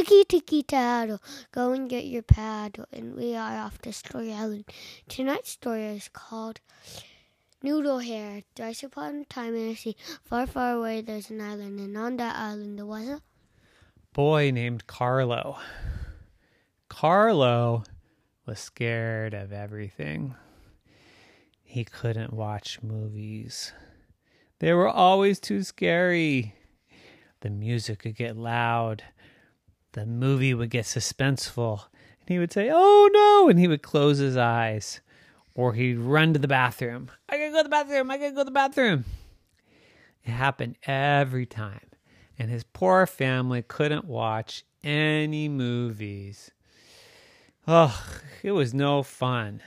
[0.00, 1.20] Ticky ticky taddle,
[1.52, 4.64] go and get your paddle, and we are off to Story Island.
[5.10, 6.58] Tonight's story is called
[7.62, 8.40] Noodle Hair.
[8.56, 12.16] Thrice upon a time in a sea, far, far away, there's an island, and on
[12.16, 13.20] that island there was a
[14.14, 15.58] boy named Carlo.
[16.88, 17.84] Carlo
[18.46, 20.34] was scared of everything.
[21.62, 23.74] He couldn't watch movies.
[24.60, 26.54] They were always too scary.
[27.42, 29.04] The music would get loud.
[29.92, 31.84] The movie would get suspenseful.
[32.20, 33.48] And he would say, Oh no!
[33.48, 35.00] And he would close his eyes.
[35.54, 37.10] Or he'd run to the bathroom.
[37.28, 38.10] I gotta go to the bathroom.
[38.10, 39.04] I gotta go to the bathroom.
[40.24, 41.86] It happened every time.
[42.38, 46.50] And his poor family couldn't watch any movies.
[47.66, 48.02] Oh,
[48.42, 49.62] it was no fun.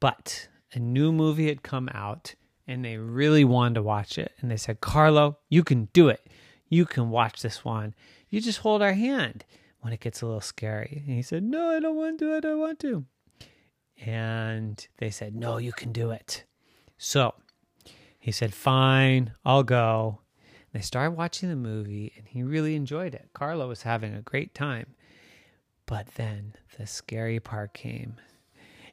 [0.00, 2.34] But a new movie had come out
[2.66, 4.32] and they really wanted to watch it.
[4.40, 6.26] And they said, Carlo, you can do it.
[6.74, 7.94] You can watch this one.
[8.28, 9.44] You just hold our hand
[9.80, 11.04] when it gets a little scary.
[11.06, 12.34] And he said, No, I don't want to.
[12.34, 13.04] I don't want to.
[14.04, 16.44] And they said, No, you can do it.
[16.98, 17.34] So
[18.18, 20.18] he said, Fine, I'll go.
[20.72, 23.28] And they started watching the movie and he really enjoyed it.
[23.34, 24.96] Carlo was having a great time.
[25.86, 28.16] But then the scary part came.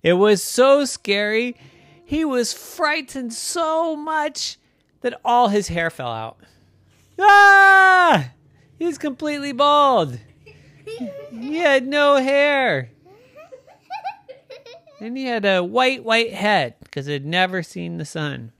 [0.04, 1.56] It was so scary
[2.06, 4.58] he was frightened so much
[5.00, 6.38] that all his hair fell out.
[7.22, 8.32] Ah!
[8.78, 10.20] He's completely bald.
[11.32, 12.90] He had no hair.
[15.00, 18.52] And he had a white, white head because he'd never seen the sun.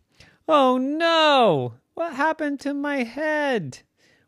[0.48, 1.76] Oh no!
[1.94, 3.80] What happened to my head?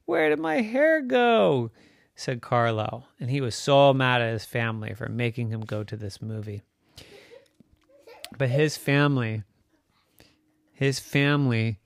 [0.05, 1.71] Where did my hair go?
[2.15, 3.05] said Carlo.
[3.19, 6.61] And he was so mad at his family for making him go to this movie.
[8.37, 9.43] But his family,
[10.71, 11.79] his family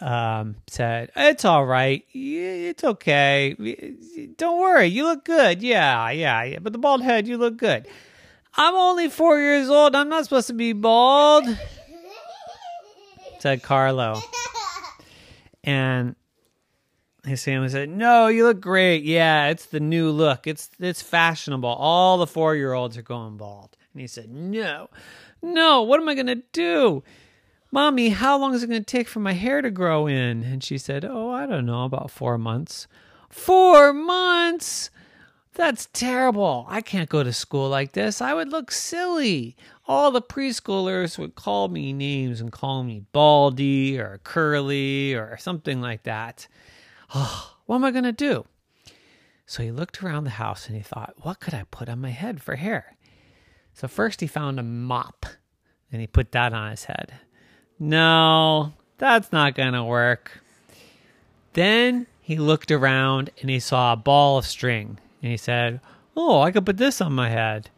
[0.00, 2.04] um, said, It's all right.
[2.12, 3.54] It's okay.
[4.36, 4.86] Don't worry.
[4.86, 5.62] You look good.
[5.62, 6.58] Yeah, yeah, yeah.
[6.60, 7.86] But the bald head, you look good.
[8.56, 9.96] I'm only four years old.
[9.96, 11.44] I'm not supposed to be bald,
[13.40, 14.20] said Carlo.
[15.64, 16.14] And
[17.24, 19.02] his family said, "No, you look great.
[19.02, 20.46] Yeah, it's the new look.
[20.46, 21.68] It's it's fashionable.
[21.68, 24.90] All the four year olds are going bald." And he said, No,
[25.40, 27.04] no, what am I going to do?
[27.74, 30.44] Mommy, how long is it going to take for my hair to grow in?
[30.44, 32.86] And she said, Oh, I don't know, about four months.
[33.28, 34.90] Four months?
[35.54, 36.66] That's terrible.
[36.68, 38.20] I can't go to school like this.
[38.20, 39.56] I would look silly.
[39.88, 45.80] All the preschoolers would call me names and call me Baldy or Curly or something
[45.80, 46.46] like that.
[47.12, 48.44] Oh, what am I going to do?
[49.46, 52.10] So he looked around the house and he thought, What could I put on my
[52.10, 52.96] head for hair?
[53.72, 55.26] So first he found a mop
[55.90, 57.14] and he put that on his head.
[57.78, 60.40] No, that's not going to work.
[61.52, 65.80] Then he looked around and he saw a ball of string and he said,
[66.16, 67.70] Oh, I could put this on my head.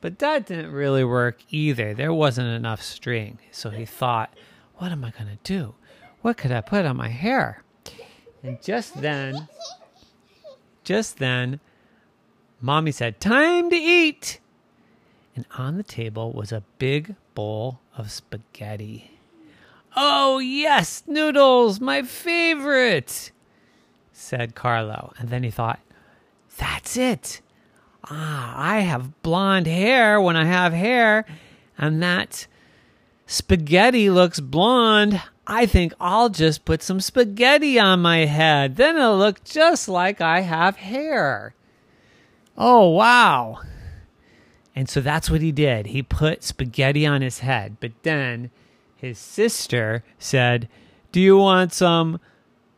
[0.00, 1.94] But that didn't really work either.
[1.94, 3.38] There wasn't enough string.
[3.50, 4.32] So he thought,
[4.76, 5.74] What am I going to do?
[6.22, 7.62] What could I put on my hair?
[8.42, 9.48] And just then,
[10.84, 11.60] just then,
[12.60, 14.40] Mommy said, Time to eat
[15.36, 19.10] and on the table was a big bowl of spaghetti.
[19.94, 23.30] Oh, yes, noodles, my favorite,
[24.12, 25.12] said Carlo.
[25.18, 25.80] And then he thought,
[26.56, 27.40] that's it.
[28.08, 31.26] Ah, I have blonde hair when I have hair,
[31.76, 32.46] and that
[33.26, 35.20] spaghetti looks blonde.
[35.46, 38.76] I think I'll just put some spaghetti on my head.
[38.76, 41.54] Then it'll look just like I have hair.
[42.56, 43.60] Oh, wow.
[44.74, 45.86] And so that's what he did.
[45.86, 47.76] He put spaghetti on his head.
[47.80, 48.50] But then
[48.96, 50.68] his sister said,
[51.12, 52.18] Do you want some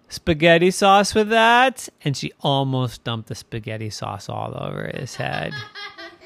[0.08, 1.88] spaghetti sauce with that?
[2.04, 5.52] And she almost dumped the spaghetti sauce all over his head.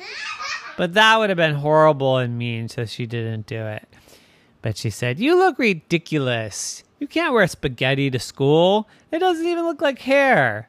[0.76, 3.86] but that would have been horrible and mean, so she didn't do it.
[4.62, 6.84] But she said, You look ridiculous.
[6.98, 8.88] You can't wear spaghetti to school.
[9.10, 10.68] It doesn't even look like hair.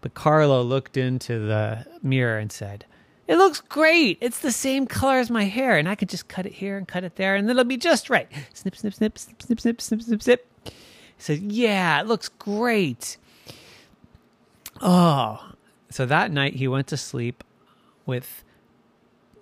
[0.00, 2.84] But Carlo looked into the mirror and said,
[3.30, 4.18] it looks great.
[4.20, 6.88] It's the same color as my hair, and I can just cut it here and
[6.88, 8.26] cut it there, and it'll be just right.
[8.52, 10.46] Snip, snip, snip, snip, snip, snip, snip, snip, snip.
[10.64, 10.72] He
[11.16, 13.18] said, Yeah, it looks great.
[14.80, 15.52] Oh.
[15.90, 17.44] So that night he went to sleep
[18.04, 18.42] with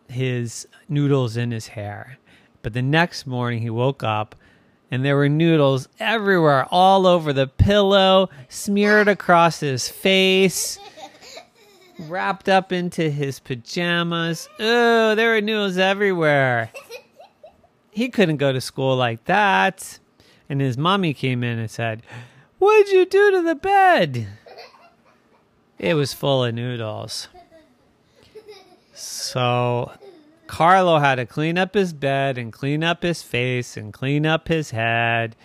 [0.07, 2.19] his noodles in his hair.
[2.61, 4.35] But the next morning he woke up
[4.91, 10.79] and there were noodles everywhere, all over the pillow, smeared across his face
[11.99, 14.49] wrapped up into his pajamas.
[14.59, 16.71] Oh, there were noodles everywhere.
[17.91, 19.99] He couldn't go to school like that.
[20.49, 22.03] And his mommy came in and said,
[22.59, 24.29] What'd you do to the bed?
[25.79, 27.29] it was full of noodles.
[28.95, 29.93] So
[30.49, 34.49] Carlo had to clean up his bed and clean up his face and clean up
[34.49, 35.37] his head.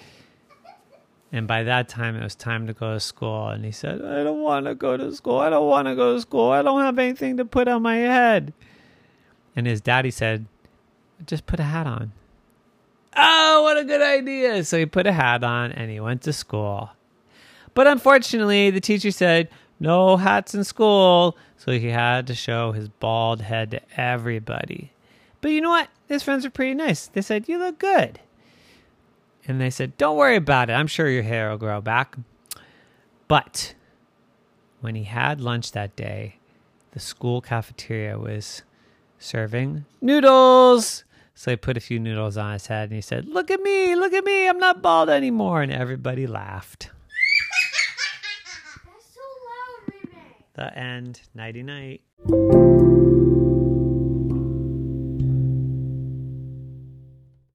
[1.34, 3.48] And by that time, it was time to go to school.
[3.48, 5.40] And he said, I don't want to go to school.
[5.40, 6.52] I don't want to go to school.
[6.52, 8.54] I don't have anything to put on my head.
[9.56, 10.46] And his daddy said,
[11.26, 12.12] Just put a hat on.
[13.18, 14.64] Oh, what a good idea.
[14.64, 16.92] So he put a hat on and he went to school.
[17.74, 19.50] But unfortunately, the teacher said,
[19.80, 21.36] No hats in school.
[21.58, 24.92] So he had to show his bald head to everybody.
[25.42, 25.90] But you know what?
[26.08, 27.08] His friends were pretty nice.
[27.08, 28.20] They said, You look good.
[29.48, 30.74] And they said, Don't worry about it.
[30.74, 32.16] I'm sure your hair will grow back.
[33.28, 33.74] But
[34.82, 36.38] when he had lunch that day,
[36.92, 38.64] the school cafeteria was
[39.18, 41.04] serving noodles.
[41.36, 43.96] So he put a few noodles on his head and he said, Look at me,
[43.96, 45.62] look at me, I'm not bald anymore.
[45.62, 46.92] And everybody laughed.
[48.86, 50.22] That's so loud, Mimi.
[50.54, 51.22] The end.
[51.34, 52.02] Nighty night.